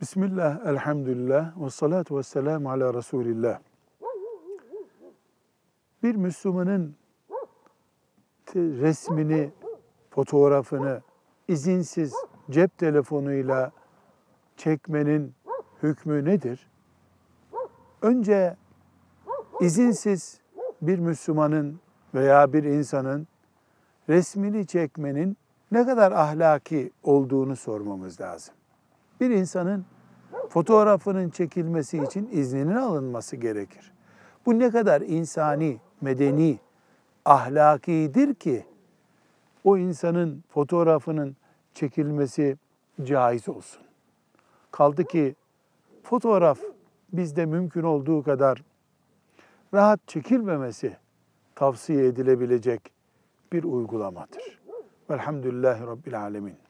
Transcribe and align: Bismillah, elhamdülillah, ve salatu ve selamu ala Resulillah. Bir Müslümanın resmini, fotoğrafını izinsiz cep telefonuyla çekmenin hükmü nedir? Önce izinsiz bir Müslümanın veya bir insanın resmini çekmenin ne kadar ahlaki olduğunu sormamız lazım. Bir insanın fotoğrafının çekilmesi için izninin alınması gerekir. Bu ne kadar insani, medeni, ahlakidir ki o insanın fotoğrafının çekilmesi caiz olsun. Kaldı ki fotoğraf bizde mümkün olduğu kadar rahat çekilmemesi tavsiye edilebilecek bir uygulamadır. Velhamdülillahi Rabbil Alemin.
Bismillah, 0.00 0.66
elhamdülillah, 0.66 1.64
ve 1.64 1.70
salatu 1.70 2.18
ve 2.18 2.22
selamu 2.22 2.70
ala 2.70 2.94
Resulillah. 2.94 3.60
Bir 6.02 6.14
Müslümanın 6.14 6.96
resmini, 8.54 9.50
fotoğrafını 10.10 11.02
izinsiz 11.48 12.14
cep 12.50 12.78
telefonuyla 12.78 13.72
çekmenin 14.56 15.34
hükmü 15.82 16.24
nedir? 16.24 16.70
Önce 18.02 18.56
izinsiz 19.60 20.40
bir 20.82 20.98
Müslümanın 20.98 21.80
veya 22.14 22.52
bir 22.52 22.64
insanın 22.64 23.28
resmini 24.08 24.66
çekmenin 24.66 25.36
ne 25.72 25.86
kadar 25.86 26.12
ahlaki 26.12 26.92
olduğunu 27.02 27.56
sormamız 27.56 28.20
lazım. 28.20 28.54
Bir 29.20 29.30
insanın 29.30 29.84
fotoğrafının 30.48 31.30
çekilmesi 31.30 32.02
için 32.02 32.28
izninin 32.32 32.76
alınması 32.76 33.36
gerekir. 33.36 33.92
Bu 34.46 34.58
ne 34.58 34.70
kadar 34.70 35.00
insani, 35.00 35.80
medeni, 36.00 36.58
ahlakidir 37.24 38.34
ki 38.34 38.66
o 39.64 39.76
insanın 39.76 40.44
fotoğrafının 40.48 41.36
çekilmesi 41.74 42.56
caiz 43.02 43.48
olsun. 43.48 43.82
Kaldı 44.70 45.04
ki 45.04 45.36
fotoğraf 46.02 46.58
bizde 47.12 47.46
mümkün 47.46 47.82
olduğu 47.82 48.22
kadar 48.22 48.64
rahat 49.74 50.08
çekilmemesi 50.08 50.96
tavsiye 51.54 52.06
edilebilecek 52.06 52.92
bir 53.52 53.64
uygulamadır. 53.64 54.60
Velhamdülillahi 55.10 55.86
Rabbil 55.86 56.20
Alemin. 56.20 56.69